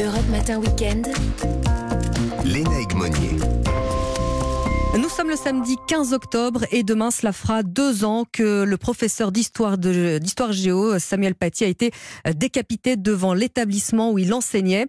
Europe 0.00 0.28
Matin 0.30 0.58
Weekend. 0.60 1.08
Léna 2.42 2.70
Monnier. 2.94 3.69
Nous 4.98 5.08
sommes 5.08 5.30
le 5.30 5.36
samedi 5.36 5.76
15 5.86 6.12
octobre 6.14 6.64
et 6.72 6.82
demain 6.82 7.12
cela 7.12 7.32
fera 7.32 7.62
deux 7.62 8.04
ans 8.04 8.24
que 8.30 8.64
le 8.64 8.76
professeur 8.76 9.30
d'histoire 9.30 9.78
d'histoire 9.78 10.52
géo 10.52 10.98
Samuel 10.98 11.36
Paty 11.36 11.62
a 11.62 11.68
été 11.68 11.92
décapité 12.34 12.96
devant 12.96 13.32
l'établissement 13.32 14.10
où 14.10 14.18
il 14.18 14.34
enseignait. 14.34 14.86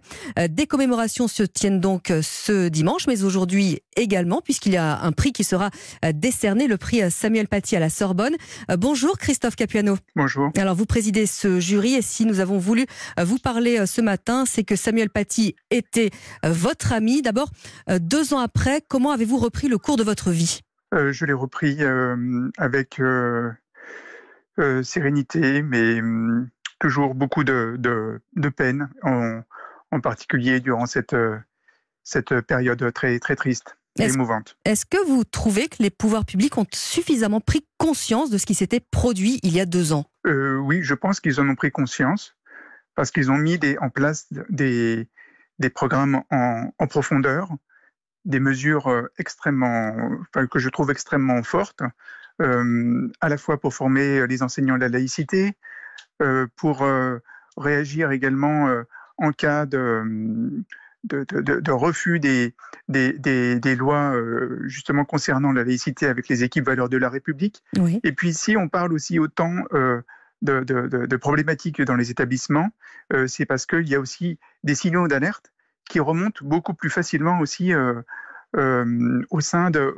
Des 0.50 0.66
commémorations 0.66 1.28
se 1.28 1.44
tiennent 1.44 1.78
donc 1.78 2.12
ce 2.20 2.68
dimanche, 2.68 3.06
mais 3.06 3.22
aujourd'hui 3.22 3.78
également 3.96 4.40
puisqu'il 4.40 4.72
y 4.72 4.76
a 4.76 5.00
un 5.02 5.12
prix 5.12 5.32
qui 5.32 5.44
sera 5.44 5.70
décerné, 6.12 6.66
le 6.66 6.78
prix 6.78 7.08
Samuel 7.10 7.46
Paty 7.46 7.76
à 7.76 7.80
la 7.80 7.88
Sorbonne. 7.88 8.34
Bonjour 8.76 9.16
Christophe 9.18 9.54
Capuano. 9.54 9.96
Bonjour. 10.16 10.50
Alors 10.56 10.74
vous 10.74 10.86
présidez 10.86 11.26
ce 11.26 11.60
jury 11.60 11.94
et 11.94 12.02
si 12.02 12.26
nous 12.26 12.40
avons 12.40 12.58
voulu 12.58 12.86
vous 13.22 13.38
parler 13.38 13.86
ce 13.86 14.00
matin, 14.00 14.44
c'est 14.46 14.64
que 14.64 14.74
Samuel 14.74 15.10
Paty 15.10 15.54
était 15.70 16.10
votre 16.42 16.92
ami. 16.92 17.22
D'abord, 17.22 17.50
deux 18.00 18.34
ans 18.34 18.40
après, 18.40 18.82
comment 18.86 19.12
avez-vous 19.12 19.38
repris 19.38 19.68
le 19.68 19.78
cours 19.78 19.91
de 19.96 20.04
votre 20.04 20.30
vie? 20.30 20.60
Euh, 20.94 21.12
Je 21.12 21.24
l'ai 21.24 21.32
repris 21.32 21.76
euh, 21.80 22.50
avec 22.58 23.00
euh, 23.00 23.52
sérénité, 24.82 25.62
mais 25.62 26.00
hum, 26.00 26.48
toujours 26.78 27.14
beaucoup 27.14 27.44
de, 27.44 27.76
de, 27.78 28.48
peine, 28.48 28.90
en, 29.02 29.40
en, 29.90 30.00
particulier 30.00 30.60
durant 30.60 30.86
cette, 30.86 31.16
cette 32.02 32.40
période 32.42 32.92
très, 32.92 33.18
très 33.18 33.36
triste. 33.36 33.76
et 33.98 34.04
émouvante. 34.04 34.56
Est-ce 34.64 34.84
que 34.84 35.04
vous 35.06 35.24
trouvez 35.24 35.68
que 35.68 35.76
les 35.82 35.90
pouvoirs 35.90 36.24
publics 36.24 36.58
ont 36.58 36.66
suffisamment 36.72 37.40
pris 37.40 37.66
conscience 37.78 38.30
de 38.30 38.38
ce 38.38 38.46
qui 38.46 38.54
s'était 38.54 38.80
produit 38.80 39.38
il 39.42 39.54
y 39.54 39.60
a 39.60 39.66
deux 39.66 39.92
ans? 39.92 40.04
Oui, 40.24 40.82
je 40.82 40.94
pense 40.94 41.20
qu'ils 41.20 41.40
en 41.40 41.48
ont 41.48 41.54
pris 41.54 41.70
conscience 41.70 42.36
parce 42.94 43.10
qu'ils 43.10 43.30
ont 43.30 43.38
mis 43.38 43.58
des, 43.58 43.78
en 43.78 43.90
place 43.90 44.26
des, 44.50 45.08
des 45.58 45.70
programmes 45.70 46.22
en, 46.30 46.70
en 46.78 46.86
profondeur 46.86 47.48
des 48.24 48.40
mesures 48.40 48.88
euh, 48.88 49.10
extrêmement, 49.18 49.94
enfin, 50.20 50.46
que 50.46 50.58
je 50.58 50.68
trouve 50.68 50.90
extrêmement 50.90 51.42
fortes, 51.42 51.82
euh, 52.40 53.08
à 53.20 53.28
la 53.28 53.36
fois 53.36 53.60
pour 53.60 53.74
former 53.74 54.26
les 54.26 54.42
enseignants 54.42 54.76
de 54.76 54.80
la 54.80 54.88
laïcité, 54.88 55.56
euh, 56.20 56.46
pour 56.56 56.86
réagir 57.56 58.10
également 58.12 58.72
en 59.18 59.32
cas 59.32 59.66
de, 59.66 60.64
de, 61.04 61.24
de, 61.24 61.70
refus 61.70 62.18
des, 62.18 62.54
des, 62.88 63.58
des, 63.58 63.76
lois 63.76 64.14
justement 64.64 65.04
concernant 65.04 65.52
la 65.52 65.64
laïcité 65.64 66.06
avec 66.06 66.28
les 66.28 66.44
équipes 66.44 66.64
valeurs 66.64 66.88
de 66.88 66.96
la 66.96 67.10
République. 67.10 67.62
Et 68.04 68.12
puis 68.12 68.30
ici, 68.30 68.56
on 68.56 68.68
parle 68.68 68.94
aussi 68.94 69.18
autant 69.18 69.52
de, 70.40 71.16
problématiques 71.16 71.82
dans 71.82 71.96
les 71.96 72.10
établissements, 72.10 72.70
c'est 73.26 73.44
parce 73.44 73.66
qu'il 73.66 73.88
y 73.88 73.94
a 73.94 74.00
aussi 74.00 74.38
des 74.64 74.74
signaux 74.74 75.08
d'alerte 75.08 75.52
qui 75.92 76.00
remontent 76.00 76.42
beaucoup 76.42 76.72
plus 76.72 76.88
facilement 76.88 77.38
aussi 77.40 77.74
euh, 77.74 78.00
euh, 78.56 79.22
au 79.30 79.42
sein 79.42 79.70
de, 79.70 79.94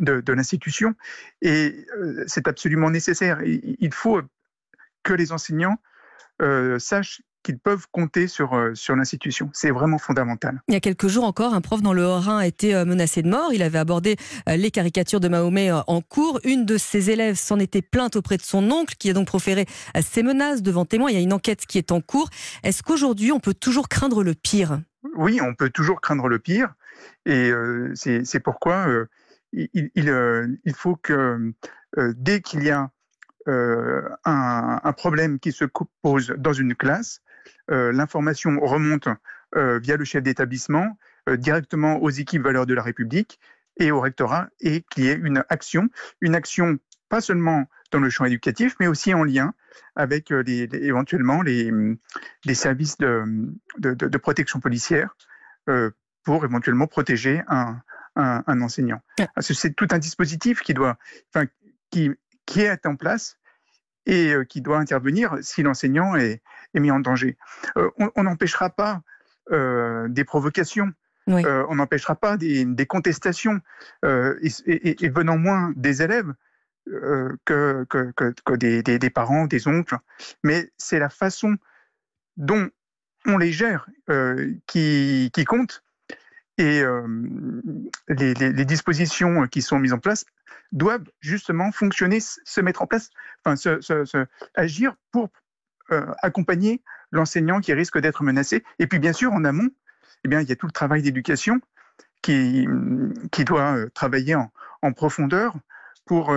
de, 0.00 0.32
l'institution. 0.32 0.94
Et 1.42 1.86
euh, 1.98 2.24
c'est 2.26 2.48
absolument 2.48 2.88
nécessaire. 2.88 3.42
Il 3.44 3.92
faut 3.92 4.22
que 5.02 5.12
les 5.12 5.32
enseignants 5.32 5.76
sachent 6.78 7.20
qu'ils 7.50 7.58
peuvent 7.58 7.86
compter 7.90 8.28
sur, 8.28 8.70
sur 8.74 8.94
l'institution. 8.94 9.50
C'est 9.52 9.70
vraiment 9.70 9.98
fondamental. 9.98 10.62
Il 10.68 10.74
y 10.74 10.76
a 10.76 10.80
quelques 10.80 11.08
jours 11.08 11.24
encore, 11.24 11.52
un 11.52 11.60
prof 11.60 11.82
dans 11.82 11.92
le 11.92 12.06
Haut-Rhin 12.06 12.38
a 12.38 12.46
été 12.46 12.84
menacé 12.84 13.22
de 13.22 13.28
mort. 13.28 13.52
Il 13.52 13.62
avait 13.62 13.78
abordé 13.78 14.16
les 14.46 14.70
caricatures 14.70 15.18
de 15.18 15.28
Mahomet 15.28 15.70
en 15.72 16.00
cours. 16.00 16.40
Une 16.44 16.64
de 16.64 16.78
ses 16.78 17.10
élèves 17.10 17.36
s'en 17.36 17.58
était 17.58 17.82
plainte 17.82 18.14
auprès 18.14 18.36
de 18.36 18.42
son 18.42 18.70
oncle, 18.70 18.94
qui 18.98 19.10
a 19.10 19.12
donc 19.12 19.26
proféré 19.26 19.66
ces 20.00 20.22
menaces 20.22 20.62
devant 20.62 20.84
témoins. 20.84 21.10
Il 21.10 21.14
y 21.14 21.18
a 21.18 21.22
une 21.22 21.32
enquête 21.32 21.66
qui 21.66 21.78
est 21.78 21.90
en 21.92 22.00
cours. 22.00 22.30
Est-ce 22.62 22.82
qu'aujourd'hui, 22.82 23.32
on 23.32 23.40
peut 23.40 23.54
toujours 23.54 23.88
craindre 23.88 24.22
le 24.22 24.34
pire? 24.34 24.80
Oui, 25.16 25.40
on 25.42 25.54
peut 25.54 25.70
toujours 25.70 26.00
craindre 26.00 26.28
le 26.28 26.38
pire. 26.38 26.74
Et 27.26 27.50
c'est 27.94 28.40
pourquoi 28.40 28.86
il, 29.52 29.90
il, 29.94 30.74
faut 30.74 30.96
que 30.96 31.52
dès 31.96 32.40
qu'il 32.40 32.62
y 32.62 32.70
a 32.70 32.90
un, 33.46 34.80
un, 34.84 34.92
problème 34.92 35.38
qui 35.38 35.52
se 35.52 35.64
pose 36.02 36.34
dans 36.38 36.52
une 36.52 36.74
classe, 36.74 37.20
l'information 37.68 38.58
remonte 38.60 39.08
via 39.54 39.96
le 39.96 40.04
chef 40.04 40.22
d'établissement 40.22 40.96
directement 41.28 42.02
aux 42.02 42.10
équipes 42.10 42.42
valeurs 42.42 42.66
de 42.66 42.74
la 42.74 42.82
République 42.82 43.40
et 43.78 43.90
au 43.90 44.00
rectorat 44.00 44.48
et 44.60 44.82
qu'il 44.90 45.04
y 45.04 45.08
ait 45.08 45.20
une 45.22 45.44
action, 45.48 45.88
une 46.20 46.34
action 46.34 46.78
pas 47.08 47.20
seulement 47.20 47.66
dans 47.90 47.98
le 47.98 48.10
champ 48.10 48.24
éducatif, 48.24 48.76
mais 48.80 48.86
aussi 48.86 49.14
en 49.14 49.24
lien 49.24 49.52
avec 49.96 50.30
les, 50.30 50.68
éventuellement 50.72 51.42
les, 51.42 51.72
les 52.44 52.54
services 52.54 52.98
de, 52.98 53.24
de, 53.78 53.94
de, 53.94 54.18
protection 54.18 54.60
policière 54.60 55.16
pour 56.24 56.44
éventuellement 56.44 56.86
protéger 56.86 57.42
un, 57.48 57.80
un, 58.16 58.60
enseignant. 58.60 59.00
C'est 59.40 59.74
tout 59.74 59.88
un 59.90 59.98
dispositif 59.98 60.60
qui 60.60 60.74
doit, 60.74 60.98
enfin, 61.32 61.46
qui, 61.90 62.10
qui 62.46 62.60
est 62.60 62.86
en 62.86 62.96
place 62.96 63.38
et 64.06 64.32
euh, 64.32 64.44
qui 64.44 64.60
doit 64.60 64.78
intervenir 64.78 65.38
si 65.42 65.62
l'enseignant 65.62 66.16
est, 66.16 66.42
est, 66.74 66.80
mis 66.80 66.90
en 66.90 67.00
danger. 67.00 67.36
Euh, 67.76 67.90
on 67.98 68.22
n'empêchera 68.22 68.70
pas 68.70 69.02
euh, 69.50 70.08
des 70.08 70.24
provocations. 70.24 70.92
on 71.26 71.74
n'empêchera 71.74 72.16
pas 72.16 72.36
des, 72.36 72.64
des 72.64 72.86
contestations 72.86 73.60
et, 74.04 75.04
et, 75.04 75.08
venant 75.08 75.38
moins 75.38 75.72
des 75.76 76.02
élèves 76.02 76.32
que, 77.44 77.84
que, 77.88 78.12
que, 78.12 78.54
des, 78.56 78.82
des, 78.82 78.98
des, 78.98 79.10
parents, 79.10 79.46
des 79.46 79.68
oncles. 79.68 79.98
Mais 80.42 80.70
c'est 80.76 80.98
la 80.98 81.08
façon 81.08 81.56
dont 82.36 82.68
on 83.26 83.38
les 83.38 83.52
gère 83.52 83.86
qui, 84.66 85.30
qui 85.32 85.44
compte 85.44 85.84
et 86.58 86.82
les, 88.08 88.34
les, 88.34 88.64
dispositions 88.64 89.46
qui 89.46 89.62
sont 89.62 89.78
mises 89.78 89.92
en 89.92 89.98
place 89.98 90.24
doivent 90.72 91.08
justement 91.20 91.72
fonctionner, 91.72 92.18
se 92.20 92.60
mettre 92.60 92.82
en 92.82 92.86
place, 92.86 93.10
enfin, 93.44 93.56
se, 93.56 94.26
agir 94.54 94.94
pour 95.10 95.30
accompagner 96.22 96.82
l'enseignant 97.10 97.60
qui 97.60 97.72
risque 97.72 97.98
d'être 97.98 98.22
menacé. 98.22 98.64
Et 98.78 98.86
puis, 98.86 98.98
bien 98.98 99.12
sûr, 99.12 99.32
en 99.32 99.44
amont, 99.44 99.68
eh 100.24 100.28
bien, 100.28 100.40
il 100.40 100.48
y 100.48 100.52
a 100.52 100.56
tout 100.56 100.66
le 100.66 100.72
travail 100.72 101.02
d'éducation 101.02 101.60
qui, 102.22 102.66
qui 103.32 103.44
doit 103.44 103.76
travailler 103.94 104.34
en, 104.34 104.50
en 104.82 104.92
profondeur 104.92 105.54
pour 106.06 106.34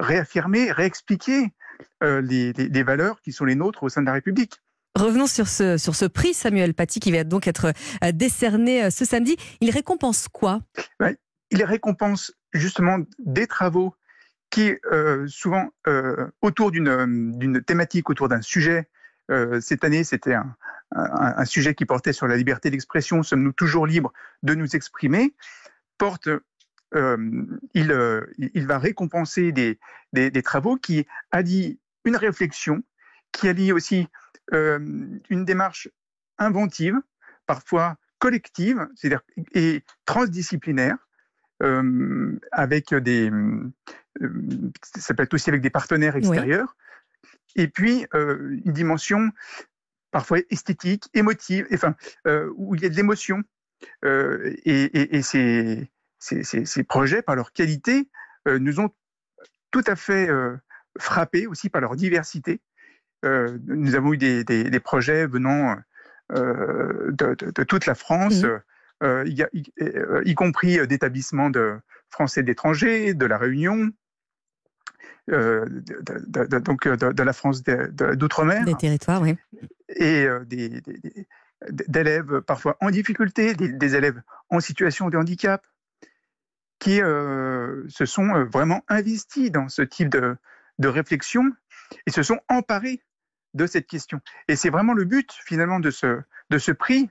réaffirmer, 0.00 0.72
réexpliquer 0.72 1.52
les, 2.00 2.52
les 2.52 2.82
valeurs 2.82 3.20
qui 3.20 3.32
sont 3.32 3.44
les 3.44 3.54
nôtres 3.54 3.82
au 3.82 3.88
sein 3.88 4.00
de 4.00 4.06
la 4.06 4.12
République. 4.14 4.60
Revenons 4.94 5.26
sur 5.26 5.48
ce, 5.48 5.78
sur 5.78 5.94
ce 5.94 6.04
prix 6.04 6.34
Samuel 6.34 6.74
Paty 6.74 7.00
qui 7.00 7.12
va 7.12 7.24
donc 7.24 7.46
être 7.48 7.72
euh, 8.04 8.12
décerné 8.12 8.84
euh, 8.84 8.90
ce 8.90 9.06
samedi. 9.06 9.36
Il 9.62 9.70
récompense 9.70 10.28
quoi? 10.28 10.60
Il 11.50 11.64
récompense 11.64 12.32
justement 12.52 12.98
des 13.18 13.46
travaux 13.46 13.94
qui, 14.52 14.76
euh, 14.92 15.26
souvent, 15.26 15.70
autour 16.42 16.70
d'une 16.70 17.62
thématique, 17.66 18.08
autour 18.10 18.28
d'un 18.28 18.42
sujet. 18.42 18.88
cette 19.60 19.82
année, 19.82 20.04
c'était 20.04 20.34
un, 20.34 20.54
un, 20.92 21.44
sujet 21.46 21.74
qui 21.74 21.86
portait 21.86 22.12
sur 22.12 22.28
la 22.28 22.36
liberté 22.36 22.70
d'expression. 22.70 23.22
Sommes-nous 23.22 23.52
toujours 23.52 23.86
libres 23.86 24.12
de 24.42 24.54
nous 24.54 24.76
exprimer? 24.76 25.34
Porte 25.98 26.28
il, 26.94 28.30
il, 28.38 28.66
va 28.66 28.78
récompenser 28.78 29.52
des, 29.52 29.78
des, 30.12 30.42
travaux 30.42 30.76
qui 30.76 31.06
allient 31.30 31.78
une 32.04 32.16
réflexion, 32.16 32.82
qui 33.32 33.48
allie 33.48 33.72
aussi 33.72 34.08
euh, 34.52 34.78
une 35.30 35.44
démarche 35.44 35.88
inventive, 36.38 37.00
parfois 37.46 37.96
collective, 38.18 38.86
c'est-à-dire 38.94 39.22
et 39.54 39.82
transdisciplinaire, 40.04 40.96
euh, 41.62 42.38
avec 42.50 42.94
des, 42.94 43.30
euh, 43.30 43.70
ça 44.82 45.14
peut 45.14 45.22
être 45.22 45.34
aussi 45.34 45.50
avec 45.50 45.62
des 45.62 45.70
partenaires 45.70 46.16
extérieurs, 46.16 46.76
et 47.56 47.68
puis 47.68 48.06
une 48.12 48.72
dimension 48.72 49.30
parfois 50.10 50.38
esthétique, 50.50 51.08
émotive, 51.14 51.66
enfin 51.72 51.94
où 52.56 52.74
il 52.74 52.82
y 52.82 52.86
a 52.86 52.88
de 52.88 52.96
l'émotion. 52.96 53.42
et, 54.04 55.16
et, 55.16 55.22
ces, 55.22 55.90
ces, 56.18 56.44
ces, 56.44 56.84
projets, 56.84 57.22
par 57.22 57.36
leur 57.36 57.52
qualité, 57.52 58.08
nous 58.46 58.80
ont 58.80 58.90
tout 59.70 59.84
à 59.86 59.96
fait 59.96 60.28
frappés 60.98 61.46
aussi 61.46 61.68
par 61.68 61.80
leur 61.80 61.96
diversité. 61.96 62.60
Euh, 63.24 63.58
nous 63.66 63.94
avons 63.94 64.12
eu 64.12 64.18
des, 64.18 64.44
des, 64.44 64.80
projets 64.80 65.26
venant 65.26 65.76
euh, 66.32 67.12
de, 67.12 67.34
de, 67.34 67.62
toute 67.62 67.86
la 67.86 67.94
France, 67.94 68.42
mmh. 68.42 68.60
Euh, 69.02 69.24
y, 69.26 69.44
y, 70.24 70.34
compris 70.34 70.86
d'établissements 70.86 71.50
de 71.50 71.78
français 72.08 72.42
d'étrangers, 72.42 73.14
de 73.14 73.26
la 73.26 73.38
Réunion, 73.38 73.90
de, 75.28 76.58
donc 76.58 76.86
de, 76.86 77.22
la 77.22 77.32
France 77.32 77.62
d'outre-mer. 77.62 78.64
Des 78.64 78.74
territoires, 78.74 79.22
oui. 79.22 79.36
Et 79.88 80.26
d'élèves 81.70 82.40
parfois 82.40 82.76
en 82.80 82.90
difficulté, 82.90 83.54
des, 83.54 83.96
élèves 83.96 84.20
en 84.50 84.60
situation 84.60 85.10
de 85.10 85.16
handicap, 85.16 85.64
qui 86.78 86.96
se 86.96 88.04
sont 88.04 88.44
vraiment 88.52 88.84
investis 88.88 89.50
dans 89.50 89.68
ce 89.68 89.82
type 89.82 90.08
de, 90.08 90.36
de 90.78 90.88
réflexion 90.88 91.52
et 92.06 92.10
se 92.10 92.22
sont 92.22 92.40
emparés 92.48 93.02
de 93.54 93.66
cette 93.66 93.86
question. 93.86 94.20
Et 94.48 94.56
c'est 94.56 94.70
vraiment 94.70 94.94
le 94.94 95.04
but 95.04 95.30
finalement 95.44 95.80
de 95.80 95.90
ce, 95.90 96.20
de 96.50 96.58
ce 96.58 96.72
prix, 96.72 97.10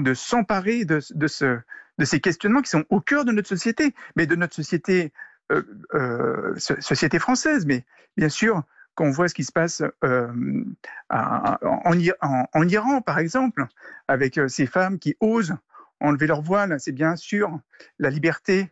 de 0.00 0.14
s'emparer 0.14 0.84
de, 0.84 1.00
de, 1.10 1.26
ce, 1.26 1.58
de 1.98 2.04
ces 2.04 2.20
questionnements 2.20 2.62
qui 2.62 2.70
sont 2.70 2.84
au 2.90 3.00
cœur 3.00 3.24
de 3.24 3.32
notre 3.32 3.48
société, 3.48 3.94
mais 4.16 4.26
de 4.26 4.34
notre 4.34 4.54
société, 4.54 5.12
euh, 5.52 5.62
euh, 5.94 6.54
société 6.56 7.18
française. 7.18 7.66
Mais 7.66 7.84
bien 8.16 8.28
sûr, 8.28 8.62
quand 8.94 9.04
on 9.04 9.10
voit 9.10 9.28
ce 9.28 9.34
qui 9.34 9.44
se 9.44 9.52
passe 9.52 9.82
euh, 10.04 10.64
à, 11.08 11.58
en, 11.64 11.92
en, 12.20 12.46
en, 12.52 12.68
Iran, 12.68 13.00
par 13.00 13.18
exemple, 13.18 13.66
avec 14.08 14.40
ces 14.48 14.66
femmes 14.66 14.98
qui 14.98 15.16
osent 15.20 15.54
enlever 16.00 16.26
leur 16.26 16.42
voile, 16.42 16.76
c'est 16.78 16.92
bien 16.92 17.16
sûr 17.16 17.58
la 17.98 18.10
liberté 18.10 18.70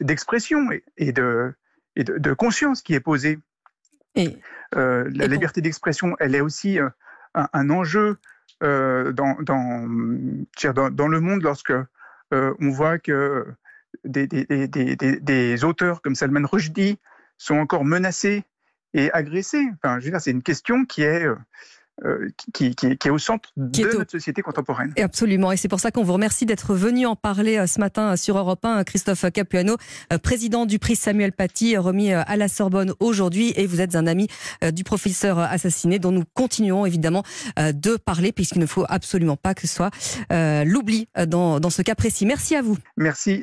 d'expression 0.00 0.72
et, 0.72 0.82
et, 0.96 1.12
de, 1.12 1.52
et 1.94 2.02
de, 2.02 2.16
de, 2.16 2.32
conscience 2.32 2.80
qui 2.80 2.94
est 2.94 3.00
posée. 3.00 3.38
Et, 4.14 4.38
la 4.72 5.04
et 5.06 5.28
liberté 5.28 5.60
d'expression, 5.60 6.16
elle 6.18 6.34
est 6.34 6.40
aussi 6.40 6.78
un, 6.78 6.92
un, 7.52 7.70
enjeu 7.70 8.18
dans, 8.60 9.36
dans, 9.42 9.88
dans, 10.74 10.90
dans, 10.90 11.08
le 11.08 11.20
monde 11.20 11.42
lorsque 11.42 11.72
on 12.32 12.70
voit 12.70 12.98
que 12.98 13.46
des, 14.04 14.26
des, 14.26 14.44
des, 14.68 14.96
des, 14.96 15.64
auteurs 15.64 16.02
comme 16.02 16.14
Salman 16.14 16.46
Rushdie 16.46 16.98
sont 17.38 17.56
encore 17.56 17.84
menacés 17.84 18.44
et 18.94 19.10
agressés. 19.12 19.66
Enfin, 19.82 19.98
c'est 20.18 20.30
une 20.30 20.42
question 20.42 20.84
qui 20.84 21.02
est 21.02 21.24
euh, 21.24 21.36
qui, 22.52 22.74
qui, 22.74 22.96
qui, 22.96 23.08
est 23.08 23.10
au 23.10 23.18
centre 23.18 23.52
qui 23.72 23.82
de 23.82 23.88
au... 23.88 23.98
notre 23.98 24.10
société 24.10 24.42
contemporaine. 24.42 24.92
Et 24.96 25.02
absolument, 25.02 25.52
et 25.52 25.56
c'est 25.56 25.68
pour 25.68 25.80
ça 25.80 25.90
qu'on 25.90 26.02
vous 26.02 26.12
remercie 26.12 26.46
d'être 26.46 26.74
venu 26.74 27.06
en 27.06 27.16
parler 27.16 27.58
euh, 27.58 27.66
ce 27.66 27.80
matin 27.80 28.12
euh, 28.12 28.16
sur 28.16 28.38
Europe 28.38 28.64
1, 28.64 28.84
Christophe 28.84 29.30
Capuano, 29.32 29.76
président 30.22 30.66
du 30.66 30.78
prix 30.78 30.96
Samuel 30.96 31.32
Paty, 31.32 31.76
remis 31.76 32.12
à 32.12 32.36
la 32.36 32.48
Sorbonne 32.48 32.92
aujourd'hui, 33.00 33.52
et 33.56 33.66
vous 33.66 33.80
êtes 33.80 33.94
un 33.94 34.06
ami 34.06 34.28
du 34.72 34.84
professeur 34.84 35.38
assassiné, 35.38 35.98
dont 35.98 36.12
nous 36.12 36.24
continuons 36.34 36.86
évidemment 36.86 37.22
de 37.56 37.96
parler, 37.96 38.32
puisqu'il 38.32 38.60
ne 38.60 38.66
faut 38.66 38.84
absolument 38.88 39.36
pas 39.36 39.54
que 39.54 39.62
ce 39.62 39.68
soit 39.68 39.90
l'oubli 40.64 41.08
dans, 41.26 41.60
dans 41.60 41.70
ce 41.70 41.82
cas 41.82 41.94
précis. 41.94 42.26
Merci 42.26 42.56
à 42.56 42.62
vous. 42.62 42.76
Merci. 42.96 43.38